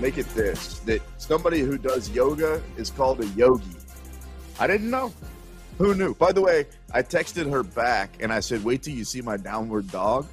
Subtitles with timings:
[0.00, 3.64] make it this that somebody who does yoga is called a yogi.
[4.58, 5.12] I didn't know.
[5.78, 6.14] Who knew?
[6.14, 9.36] By the way, I texted her back and I said, wait till you see my
[9.36, 10.26] downward dog.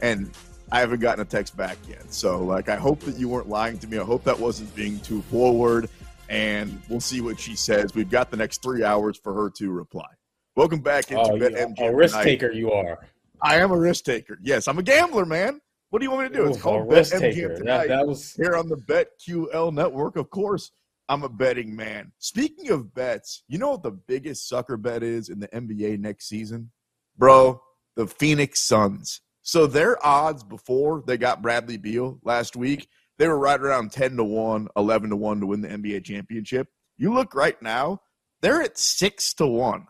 [0.00, 0.30] And
[0.70, 2.12] I haven't gotten a text back yet.
[2.12, 3.98] So, like, I hope that you weren't lying to me.
[3.98, 5.88] I hope that wasn't being too forward.
[6.28, 7.94] And we'll see what she says.
[7.94, 10.08] We've got the next three hours for her to reply.
[10.56, 11.80] Welcome back into oh, BetMGM.
[11.80, 12.98] A risk taker, you are.
[13.42, 14.38] I am a risk taker.
[14.42, 15.60] Yes, I'm a gambler, man.
[15.90, 16.50] What do you want me to do?
[16.50, 17.88] It's called BetMGM tonight.
[17.88, 20.16] That, that was here on the BetQL network.
[20.16, 20.70] Of course,
[21.08, 22.12] I'm a betting man.
[22.18, 26.28] Speaking of bets, you know what the biggest sucker bet is in the NBA next
[26.28, 26.70] season,
[27.16, 27.62] bro?
[27.96, 29.22] The Phoenix Suns.
[29.42, 34.18] So their odds before they got Bradley Beal last week, they were right around 10
[34.18, 36.68] to 1, 11 to 1 to win the NBA championship.
[36.98, 38.02] You look right now,
[38.42, 39.86] they're at 6 to 1.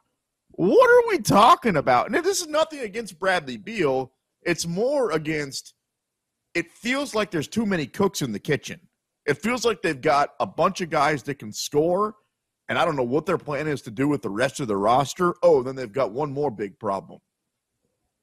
[0.52, 2.06] What are we talking about?
[2.06, 4.12] And this is nothing against Bradley Beal.
[4.42, 5.74] It's more against
[6.58, 8.80] it feels like there's too many cooks in the kitchen.
[9.26, 12.16] It feels like they've got a bunch of guys that can score,
[12.68, 14.76] and I don't know what their plan is to do with the rest of the
[14.76, 15.34] roster.
[15.44, 17.20] Oh, then they've got one more big problem.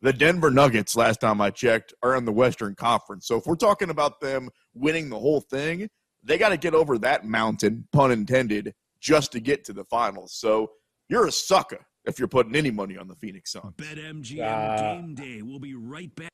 [0.01, 3.25] The Denver Nuggets, last time I checked, are in the Western Conference.
[3.25, 5.87] So if we're talking about them winning the whole thing,
[6.21, 10.33] they got to get over that mountain, pun intended, just to get to the finals.
[10.33, 10.71] So
[11.07, 13.73] you're a sucker if you're putting any money on the Phoenix Suns.
[13.77, 15.41] BetMGM uh, game day.
[15.41, 16.31] We'll be right back.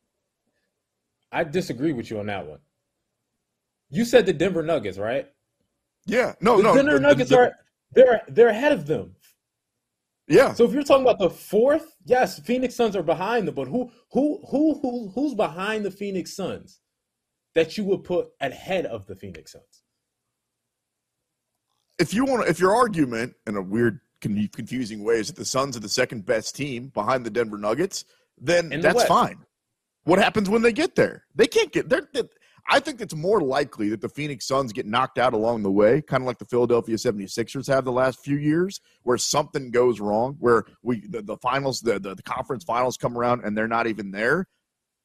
[1.32, 2.60] I disagree with you on that one.
[3.90, 5.28] You said the Denver Nuggets, right?
[6.06, 6.34] Yeah.
[6.42, 6.58] No, no.
[6.58, 6.76] the no.
[6.76, 7.56] Denver the, Nuggets the, are
[7.94, 9.16] they're they're ahead of them.
[10.28, 10.54] Yeah.
[10.54, 13.92] So if you're talking about the fourth, yes, Phoenix Suns are behind them, but who
[14.12, 16.80] who who who who's behind the Phoenix Suns
[17.54, 19.84] that you would put ahead of the Phoenix Suns?
[22.00, 25.76] If you want, if your argument in a weird, confusing way is that the Suns
[25.76, 28.06] are the second best team behind the Denver Nuggets,
[28.40, 29.08] then the that's West.
[29.08, 29.46] fine.
[30.04, 31.26] What happens when they get there?
[31.36, 32.08] They can't get there.
[32.70, 36.02] I think it's more likely that the Phoenix Suns get knocked out along the way,
[36.02, 40.36] kind of like the Philadelphia 76ers have the last few years, where something goes wrong,
[40.40, 43.88] where we the, the finals, the, the, the conference finals come around and they're not
[43.88, 44.48] even there,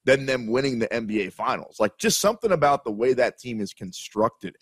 [0.05, 1.77] than them winning the NBA finals.
[1.81, 4.57] Like just something about the way that team is constructed.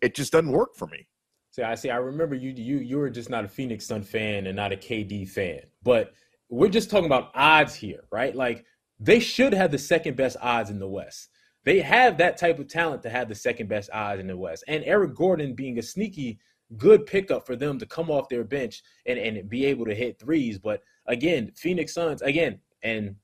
[0.00, 1.06] It just doesn't work for me.
[1.52, 1.90] See, I see.
[1.90, 4.76] I remember you you you were just not a Phoenix Sun fan and not a
[4.76, 5.60] KD fan.
[5.82, 6.14] But
[6.48, 8.34] we're just talking about odds here, right?
[8.34, 8.64] Like
[9.02, 11.28] they should have the second best odds in the West.
[11.64, 14.64] They have that type of talent to have the second best odds in the West.
[14.68, 16.38] And Eric Gordon being a sneaky
[16.76, 20.18] good pickup for them to come off their bench and, and be able to hit
[20.18, 20.58] threes.
[20.58, 23.16] But again, Phoenix Suns, again, and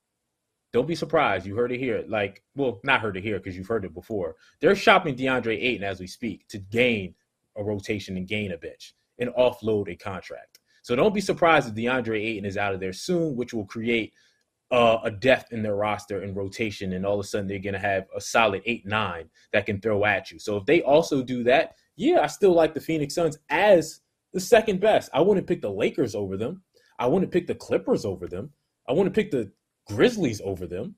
[0.72, 1.46] don't be surprised.
[1.46, 2.04] You heard it here.
[2.08, 4.34] Like, well, not heard it here because you've heard it before.
[4.60, 7.14] They're shopping DeAndre Ayton as we speak to gain
[7.56, 10.58] a rotation and gain a bench and offload a contract.
[10.82, 14.12] So don't be surprised if DeAndre Ayton is out of there soon, which will create–
[14.70, 17.72] uh, a depth in their roster and rotation, and all of a sudden they're going
[17.74, 20.38] to have a solid eight nine that can throw at you.
[20.38, 24.00] So if they also do that, yeah, I still like the Phoenix Suns as
[24.32, 25.10] the second best.
[25.14, 26.62] I wouldn't pick the Lakers over them.
[26.98, 28.50] I wouldn't pick the Clippers over them.
[28.88, 29.50] I wouldn't pick the
[29.86, 30.96] Grizzlies over them.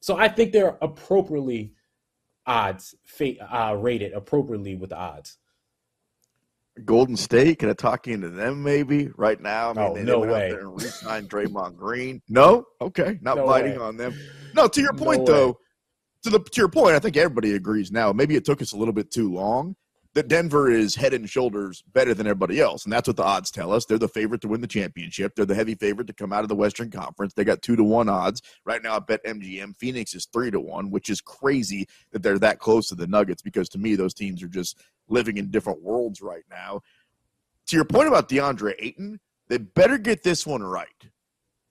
[0.00, 1.72] So I think they're appropriately
[2.46, 5.38] odds uh, rated appropriately with the odds.
[6.84, 7.58] Golden State?
[7.58, 9.70] Can I talk into them maybe right now?
[9.70, 10.46] I mean, oh, they, no went way.
[10.46, 12.22] out there and re-signed Draymond Green.
[12.28, 13.84] No, okay, not no biting way.
[13.84, 14.14] on them.
[14.54, 15.58] No, to your point no though.
[16.24, 18.12] To the to your point, I think everybody agrees now.
[18.12, 19.76] Maybe it took us a little bit too long.
[20.16, 23.50] That Denver is head and shoulders better than everybody else, and that's what the odds
[23.50, 23.84] tell us.
[23.84, 25.36] They're the favorite to win the championship.
[25.36, 27.34] They're the heavy favorite to come out of the Western Conference.
[27.34, 28.96] They got two to one odds right now.
[28.96, 32.88] I bet MGM Phoenix is three to one, which is crazy that they're that close
[32.88, 36.44] to the Nuggets because to me those teams are just living in different worlds right
[36.50, 36.80] now
[37.66, 40.88] to your point about DeAndre Ayton, they better get this one right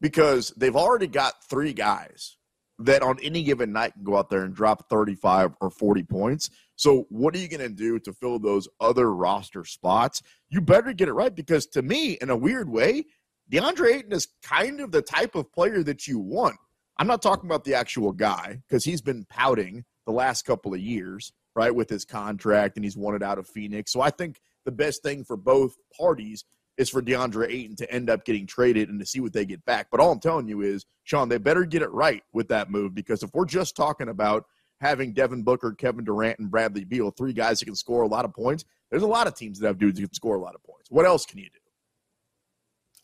[0.01, 2.37] because they've already got three guys
[2.79, 6.49] that on any given night can go out there and drop 35 or 40 points.
[6.75, 10.21] So, what are you going to do to fill those other roster spots?
[10.49, 13.05] You better get it right because, to me, in a weird way,
[13.51, 16.57] DeAndre Ayton is kind of the type of player that you want.
[16.97, 20.79] I'm not talking about the actual guy because he's been pouting the last couple of
[20.79, 23.91] years, right, with his contract and he's wanted out of Phoenix.
[23.93, 26.43] So, I think the best thing for both parties
[26.77, 29.63] is for DeAndre Ayton to end up getting traded and to see what they get
[29.63, 29.87] back.
[29.89, 32.93] But all I'm telling you is, Sean, they better get it right with that move
[32.93, 34.45] because if we're just talking about
[34.81, 38.25] having Devin Booker, Kevin Durant, and Bradley Beal, three guys that can score a lot
[38.25, 40.55] of points, there's a lot of teams that have dudes who can score a lot
[40.55, 40.89] of points.
[40.91, 41.59] What else can you do?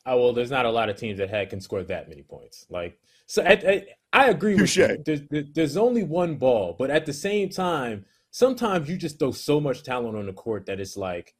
[0.06, 2.65] Oh well, there's not a lot of teams that had can score that many points.
[2.69, 4.97] Like so, I, I, I agree Touché.
[4.97, 5.27] with you.
[5.29, 9.59] There's, there's only one ball, but at the same time, sometimes you just throw so
[9.59, 11.35] much talent on the court that it's like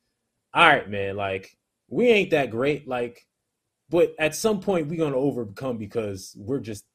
[0.54, 1.58] all right, man, like
[1.88, 3.26] we ain't that great, like,
[3.90, 6.86] but at some point we're gonna overcome because we're just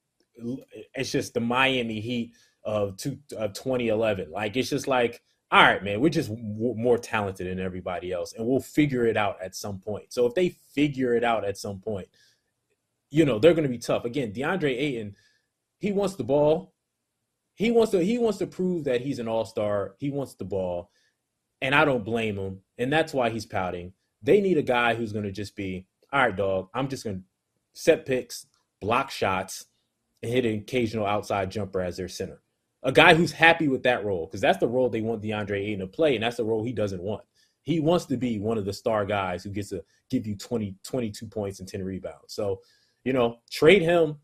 [0.94, 2.32] it's just the Miami Heat
[2.66, 4.30] of two of 2011.
[4.30, 5.22] Like it's just like
[5.52, 9.16] all right, man, we're just w- more talented than everybody else, and we'll figure it
[9.16, 10.12] out at some point.
[10.12, 12.08] So if they figure it out at some point,
[13.10, 14.04] you know they're going to be tough.
[14.04, 15.14] Again, DeAndre Ayton,
[15.78, 16.74] he wants the ball.
[17.54, 18.02] He wants to.
[18.02, 19.94] He wants to prove that he's an all star.
[19.98, 20.90] He wants the ball,
[21.62, 22.60] and I don't blame him.
[22.76, 23.92] And that's why he's pouting.
[24.22, 26.68] They need a guy who's going to just be, all right, dog.
[26.74, 27.22] I'm just going to
[27.80, 28.46] set picks,
[28.80, 29.66] block shots,
[30.22, 32.42] and hit an occasional outside jumper as their center
[32.86, 35.80] a guy who's happy with that role because that's the role they want DeAndre Ayton
[35.80, 37.24] to play, and that's the role he doesn't want.
[37.62, 40.76] He wants to be one of the star guys who gets to give you 20,
[40.84, 42.32] 22 points and 10 rebounds.
[42.32, 42.60] So,
[43.02, 44.18] you know, trade him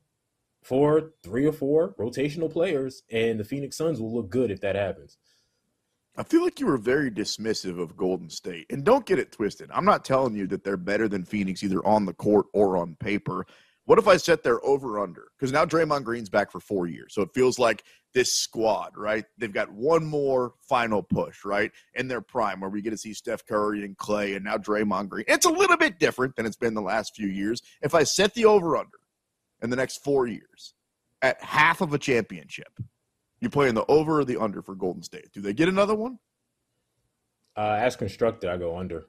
[0.62, 4.76] for three or four rotational players, and the Phoenix Suns will look good if that
[4.76, 5.18] happens.
[6.16, 8.66] I feel like you were very dismissive of Golden State.
[8.70, 9.70] And don't get it twisted.
[9.72, 12.94] I'm not telling you that they're better than Phoenix either on the court or on
[13.00, 13.44] paper.
[13.84, 15.28] What if I set their over under?
[15.36, 17.14] Because now Draymond Green's back for four years.
[17.14, 17.82] So it feels like
[18.14, 19.24] this squad, right?
[19.38, 21.72] They've got one more final push, right?
[21.94, 25.08] In their prime, where we get to see Steph Curry and Klay and now Draymond
[25.08, 25.24] Green.
[25.26, 27.62] It's a little bit different than it's been the last few years.
[27.82, 28.98] If I set the over under
[29.62, 30.74] in the next four years
[31.20, 32.78] at half of a championship,
[33.40, 35.32] you playing the over or the under for Golden State?
[35.32, 36.18] Do they get another one?
[37.56, 39.06] Uh, as constructed, I go under.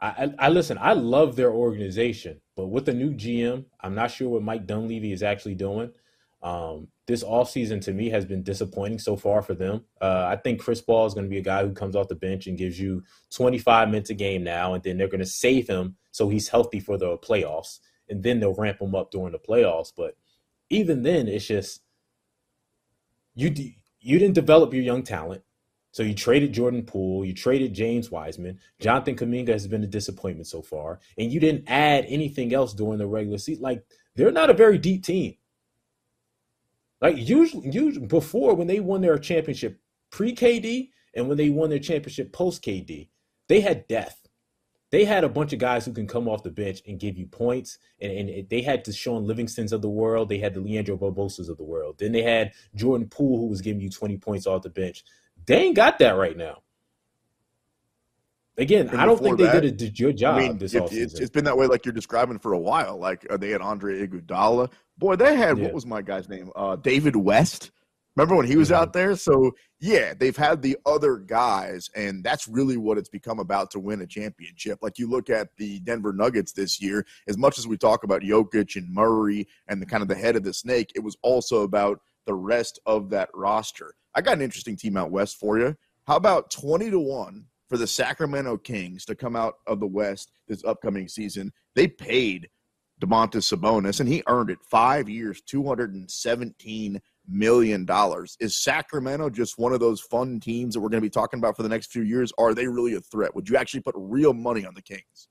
[0.00, 0.78] I, I, listen.
[0.80, 5.10] I love their organization, but with the new GM, I'm not sure what Mike Dunleavy
[5.12, 5.90] is actually doing.
[6.40, 9.84] Um, this offseason to me has been disappointing so far for them.
[10.00, 12.14] Uh, I think Chris Paul is going to be a guy who comes off the
[12.14, 13.02] bench and gives you
[13.32, 16.78] 25 minutes a game now, and then they're going to save him so he's healthy
[16.78, 19.92] for the playoffs, and then they'll ramp him up during the playoffs.
[19.96, 20.16] But
[20.70, 21.80] even then, it's just
[23.34, 23.52] you
[24.00, 25.42] you didn't develop your young talent.
[25.98, 28.60] So you traded Jordan Poole, you traded James Wiseman.
[28.78, 32.98] Jonathan Kuminga has been a disappointment so far, and you didn't add anything else during
[32.98, 33.64] the regular season.
[33.64, 33.84] Like
[34.14, 35.34] they're not a very deep team.
[37.00, 39.80] Like usually, usually before when they won their championship
[40.12, 43.08] pre KD and when they won their championship post KD,
[43.48, 44.28] they had death.
[44.90, 47.26] They had a bunch of guys who can come off the bench and give you
[47.26, 50.28] points, and, and they had the Shaun Livingston's of the world.
[50.28, 51.96] They had the Leandro Barbosas of the world.
[51.98, 55.02] Then they had Jordan Poole, who was giving you 20 points off the bench.
[55.48, 56.58] They ain't got that right now.
[58.58, 60.82] Again, and I don't think that, they did a good job I mean, this it,
[60.92, 62.98] it's, it's been that way, like you're describing for a while.
[62.98, 64.70] Like uh, they had Andre Iguodala.
[64.98, 65.64] Boy, they had yeah.
[65.64, 66.50] what was my guy's name?
[66.54, 67.70] Uh, David West.
[68.16, 68.82] Remember when he was mm-hmm.
[68.82, 69.14] out there?
[69.14, 73.78] So yeah, they've had the other guys, and that's really what it's become about to
[73.78, 74.80] win a championship.
[74.82, 78.22] Like you look at the Denver Nuggets this year, as much as we talk about
[78.22, 81.62] Jokic and Murray and the kind of the head of the snake, it was also
[81.62, 83.94] about the rest of that roster.
[84.14, 85.74] I got an interesting team out west for you.
[86.06, 90.30] How about 20 to 1 for the Sacramento Kings to come out of the West
[90.46, 91.50] this upcoming season?
[91.74, 92.50] They paid
[93.00, 97.86] Domantas Sabonis, and he earned it five years, $217 million.
[98.40, 101.56] Is Sacramento just one of those fun teams that we're going to be talking about
[101.56, 102.30] for the next few years?
[102.36, 103.34] Or are they really a threat?
[103.34, 105.28] Would you actually put real money on the Kings?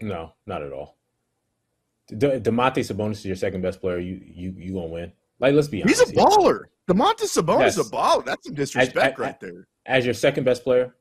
[0.00, 0.96] No, not at all.
[2.12, 3.98] Domantas Sabonis is your second best player.
[3.98, 5.12] You you you gonna win?
[5.40, 6.00] Like, let's be honest.
[6.00, 6.64] He's a baller.
[6.88, 7.78] Domantas Sabonis yes.
[7.78, 8.24] is a baller.
[8.24, 9.68] That's some disrespect as, right as, there.
[9.86, 10.94] As your second best player,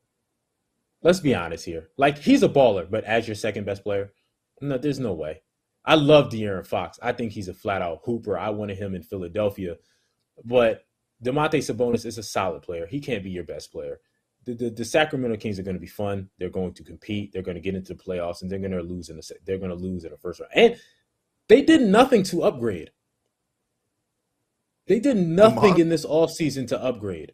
[1.03, 1.89] let's be honest here.
[1.97, 4.13] Like, he's a baller, but as your second best player,
[4.61, 5.41] no, there's no way.
[5.85, 6.99] I love De'Aaron Fox.
[7.01, 8.37] I think he's a flat out hooper.
[8.37, 9.75] I wanted him in Philadelphia,
[10.45, 10.83] but
[11.23, 12.85] Domantas Sabonis is a solid player.
[12.85, 13.99] He can't be your best player.
[14.45, 16.29] The, the, the, Sacramento Kings are going to be fun.
[16.37, 17.33] They're going to compete.
[17.33, 19.57] They're going to get into the playoffs, and they're going to lose in the they're
[19.57, 20.51] going to lose in the first round.
[20.55, 20.77] And
[21.49, 22.91] they did nothing to upgrade.
[24.89, 27.33] They did nothing in this offseason to upgrade.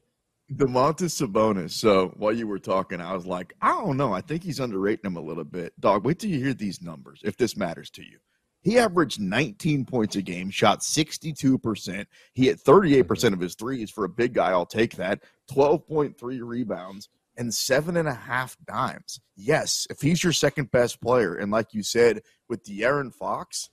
[0.53, 1.71] Domantas Sabonis.
[1.71, 4.13] So while you were talking, I was like, I don't know.
[4.13, 5.71] I think he's underrating him a little bit.
[5.79, 8.19] Dog, wait till you hear these numbers, if this matters to you.
[8.61, 12.05] He averaged 19 points a game, shot 62%.
[12.33, 14.49] He hit 38% of his threes for a big guy.
[14.49, 15.23] I'll take that.
[15.49, 17.07] 12.3 rebounds
[17.37, 19.21] and seven and a half dimes.
[19.37, 23.69] Yes, if he's your second best player, and like you said, with De'Aaron Fox,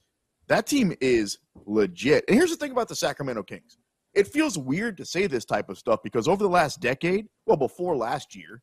[0.46, 2.24] that team is legit.
[2.28, 3.78] And here's the thing about the Sacramento Kings
[4.14, 7.56] it feels weird to say this type of stuff because over the last decade, well,
[7.56, 8.62] before last year,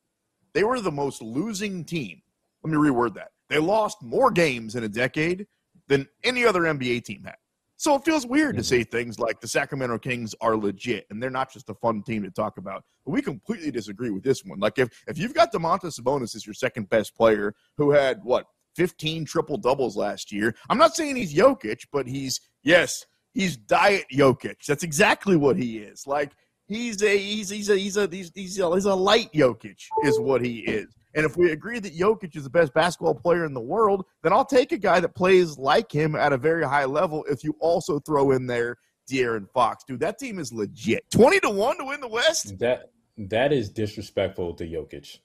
[0.54, 2.22] they were the most losing team.
[2.62, 3.30] Let me reword that.
[3.48, 5.46] They lost more games in a decade
[5.88, 7.34] than any other NBA team had.
[7.76, 8.66] So it feels weird to mm-hmm.
[8.66, 12.22] say things like the Sacramento Kings are legit and they're not just a fun team
[12.22, 12.84] to talk about.
[13.04, 14.60] But we completely disagree with this one.
[14.60, 18.44] Like if if you've got Domantas Sabonis as your second best player who had what
[18.76, 20.54] 15 triple doubles last year.
[20.68, 24.64] I'm not saying he's Jokic, but he's yes, he's diet Jokic.
[24.66, 26.06] That's exactly what he is.
[26.06, 26.32] Like
[26.66, 30.18] he's a he's he's a he's a he's, he's a, he's a light Jokic is
[30.18, 30.86] what he is.
[31.14, 34.32] And if we agree that Jokic is the best basketball player in the world, then
[34.32, 37.24] I'll take a guy that plays like him at a very high level.
[37.28, 38.76] If you also throw in there
[39.10, 41.04] De'Aaron Fox, dude, that team is legit.
[41.10, 42.58] Twenty to one to win the West.
[42.60, 45.18] That That is disrespectful to Jokic.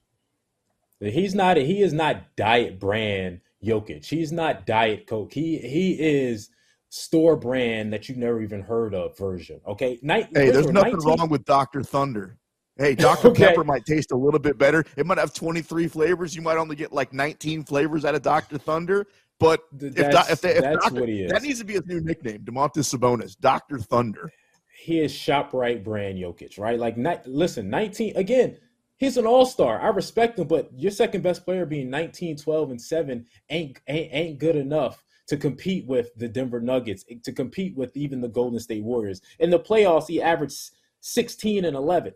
[0.99, 1.57] He's not.
[1.57, 4.05] He is not diet brand Jokic.
[4.05, 5.33] He's not diet Coke.
[5.33, 6.49] He he is
[6.95, 9.59] store brand that you've never even heard of version.
[9.67, 9.99] Okay.
[10.01, 10.99] Night, hey, there's nothing 19...
[10.99, 11.83] wrong with Dr.
[11.83, 12.37] Thunder.
[12.77, 13.29] Hey, Dr.
[13.29, 13.47] okay.
[13.47, 14.85] Pepper might taste a little bit better.
[14.95, 16.33] It might have 23 flavors.
[16.33, 18.57] You might only get like 19 flavors out of Dr.
[18.57, 19.05] Thunder.
[19.39, 21.01] But if, that's, if, they, if that's Dr.
[21.01, 21.31] what he is.
[21.31, 23.79] That needs to be his new nickname, Domantas Sabonis, Dr.
[23.79, 24.31] Thunder.
[24.79, 26.79] He is ShopRite brand Jokic, right?
[26.79, 28.57] Like, listen, 19, again,
[28.95, 29.81] he's an all-star.
[29.81, 34.13] I respect him, but your second best player being 19, 12, and 7 ain't, ain't,
[34.13, 38.59] ain't good enough to compete with the Denver Nuggets, to compete with even the Golden
[38.59, 39.21] State Warriors.
[39.39, 42.13] In the playoffs, he averaged 16 and 11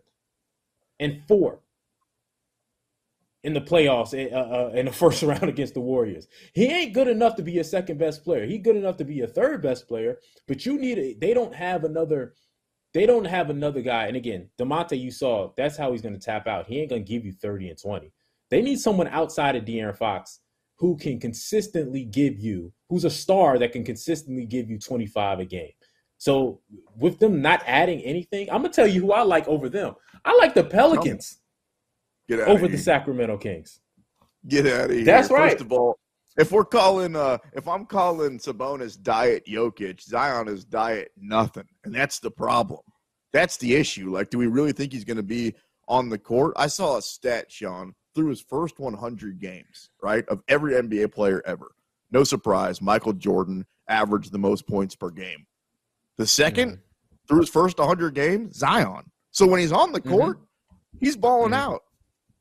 [0.98, 1.60] and 4
[3.42, 6.28] in the playoffs uh, uh, in the first round against the Warriors.
[6.52, 8.46] He ain't good enough to be a second best player.
[8.46, 11.54] He good enough to be a third best player, but you need a, they don't
[11.54, 12.34] have another
[12.92, 14.06] they don't have another guy.
[14.06, 16.66] And again, Demonte, you saw that's how he's going to tap out.
[16.66, 18.12] He ain't going to give you 30 and 20.
[18.50, 20.40] They need someone outside of De'Aaron Fox
[20.80, 25.44] who can consistently give you, who's a star that can consistently give you 25 a
[25.44, 25.72] game.
[26.16, 26.60] So
[26.96, 29.94] with them not adding anything, I'm gonna tell you who I like over them.
[30.24, 31.38] I like the Pelicans
[32.30, 33.80] over the Sacramento Kings.
[34.48, 35.04] Get out of here.
[35.04, 35.52] That's right.
[35.52, 35.98] First of all,
[36.38, 41.68] if we're calling uh if I'm calling Sabonis diet Jokic, Zion is diet nothing.
[41.84, 42.80] And that's the problem.
[43.34, 44.10] That's the issue.
[44.10, 45.54] Like, do we really think he's gonna be
[45.88, 46.54] on the court?
[46.56, 51.42] I saw a stat, Sean, through his first 100 games, right, of every NBA player
[51.46, 51.72] ever.
[52.10, 55.46] No surprise, Michael Jordan averaged the most points per game.
[56.18, 56.74] The 2nd mm-hmm.
[57.28, 59.10] through his first 100 games, Zion.
[59.30, 60.10] So when he's on the mm-hmm.
[60.10, 60.98] court, mm-hmm.
[61.04, 61.72] he's balling mm-hmm.
[61.72, 61.82] out.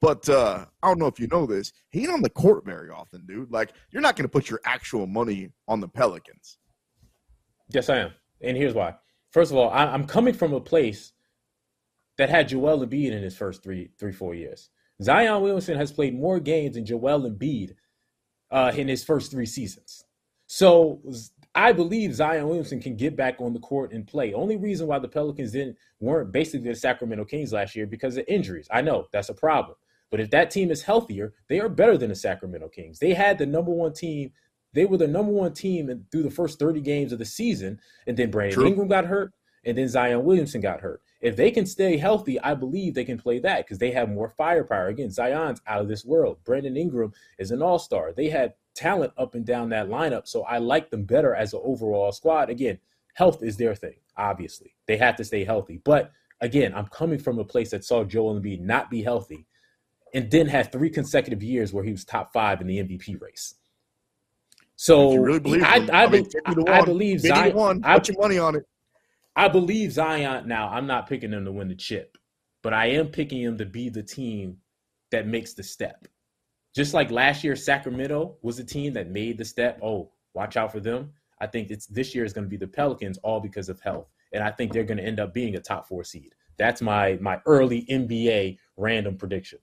[0.01, 1.73] But uh, I don't know if you know this.
[1.89, 3.51] He ain't on the court very often, dude.
[3.51, 6.57] Like, you're not going to put your actual money on the Pelicans.
[7.69, 8.13] Yes, I am.
[8.41, 8.95] And here's why.
[9.31, 11.11] First of all, I'm coming from a place
[12.17, 14.69] that had Joel Embiid in his first three, three, four years.
[15.01, 17.75] Zion Williamson has played more games than Joel Embiid
[18.51, 20.03] uh, in his first three seasons.
[20.47, 21.01] So
[21.55, 24.33] I believe Zion Williamson can get back on the court and play.
[24.33, 28.25] Only reason why the Pelicans didn't weren't basically the Sacramento Kings last year because of
[28.27, 28.67] injuries.
[28.71, 29.75] I know that's a problem.
[30.11, 32.99] But if that team is healthier, they are better than the Sacramento Kings.
[32.99, 34.31] They had the number one team.
[34.73, 37.79] They were the number one team through the first 30 games of the season.
[38.07, 38.67] And then Brandon True.
[38.67, 39.33] Ingram got hurt.
[39.65, 41.01] And then Zion Williamson got hurt.
[41.21, 44.29] If they can stay healthy, I believe they can play that because they have more
[44.29, 44.87] firepower.
[44.87, 46.37] Again, Zion's out of this world.
[46.45, 48.13] Brandon Ingram is an all star.
[48.13, 50.27] They had talent up and down that lineup.
[50.27, 52.49] So I like them better as an overall squad.
[52.49, 52.79] Again,
[53.15, 54.75] health is their thing, obviously.
[54.87, 55.81] They have to stay healthy.
[55.83, 59.45] But again, I'm coming from a place that saw Joel Embiid not be healthy
[60.13, 63.55] and then had three consecutive years where he was top five in the MVP race.
[64.77, 67.53] So really believe I, I, I, mean, I, I believe Zion.
[67.53, 68.63] One, put your money on it.
[69.35, 70.47] I believe Zion.
[70.47, 72.17] Now, I'm not picking them to win the chip,
[72.61, 74.57] but I am picking them to be the team
[75.11, 76.07] that makes the step.
[76.75, 79.79] Just like last year, Sacramento was the team that made the step.
[79.81, 81.11] Oh, watch out for them.
[81.41, 84.07] I think it's this year is going to be the Pelicans, all because of health,
[84.33, 86.33] and I think they're going to end up being a top four seed.
[86.57, 89.59] That's my my early NBA random prediction.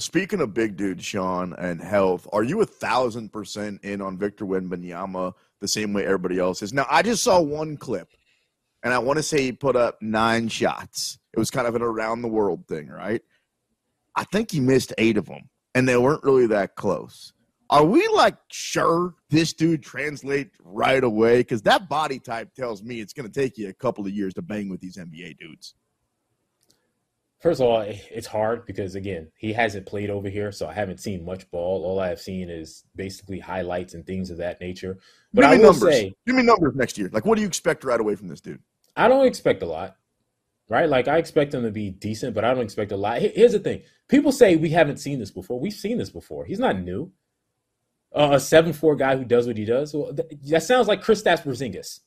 [0.00, 4.44] Speaking of big dude, Sean, and health, are you a thousand percent in on Victor
[4.44, 6.72] Wembanyama the same way everybody else is?
[6.72, 8.08] Now, I just saw one clip
[8.84, 11.18] and I want to say he put up nine shots.
[11.32, 13.22] It was kind of an around the world thing, right?
[14.14, 17.32] I think he missed eight of them, and they weren't really that close.
[17.70, 21.38] Are we like sure this dude translate right away?
[21.38, 24.34] Because that body type tells me it's going to take you a couple of years
[24.34, 25.74] to bang with these NBA dudes.
[27.40, 31.00] First of all, it's hard because again, he hasn't played over here, so I haven't
[31.00, 31.84] seen much ball.
[31.84, 34.98] All I have seen is basically highlights and things of that nature.
[35.32, 35.92] But Give me I will numbers.
[35.94, 37.10] say, Give me numbers next year.
[37.12, 38.62] Like, what do you expect right away from this dude?
[38.96, 39.96] I don't expect a lot,
[40.68, 40.88] right?
[40.88, 43.20] Like I expect him to be decent, but I don't expect a lot.
[43.20, 45.60] Here's the thing: people say we haven't seen this before.
[45.60, 46.44] We've seen this before.
[46.44, 47.12] He's not new.
[48.14, 49.92] Uh, a seven four guy who does what he does.
[49.92, 52.00] Well, that sounds like Kristaps Porzingis.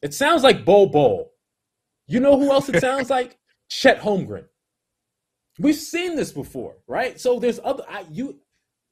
[0.00, 1.32] It sounds like Bol Bol.
[2.06, 3.38] You know who else it sounds like?
[3.68, 4.46] Chet Holmgren.
[5.58, 7.18] We've seen this before, right?
[7.20, 8.40] So there's other I, you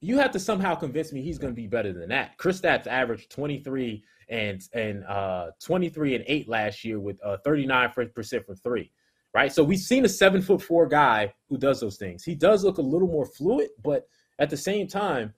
[0.03, 2.37] you have to somehow convince me he's going to be better than that.
[2.37, 8.45] Chris Kristaps averaged 23 and and uh, 23 and 8 last year with uh, 39%
[8.45, 8.91] from three.
[9.33, 9.51] Right.
[9.51, 12.23] So we've seen a seven foot four guy who does those things.
[12.23, 14.07] He does look a little more fluid, but
[14.37, 15.33] at the same time,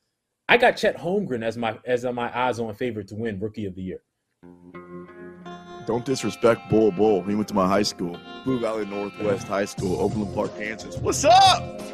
[0.49, 3.75] I got Chet Holmgren as my as my eyes on favorite to win rookie of
[3.75, 4.01] the year.
[5.85, 7.21] Don't disrespect Bol Bol.
[7.21, 10.97] He went to my high school, Blue Valley Northwest High School, Overland Park, Kansas.
[10.97, 11.85] What's up?